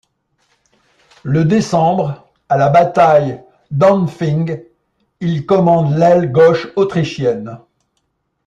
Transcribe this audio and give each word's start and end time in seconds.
Le 1.21 1.45
décembre, 1.45 2.27
à 2.49 2.57
la 2.57 2.69
bataille 2.69 3.39
d'Ampfing, 3.69 4.63
il 5.19 5.45
commande 5.45 5.95
l'aile 5.95 6.31
gauche 6.31 6.69
autrichienne. 6.75 7.59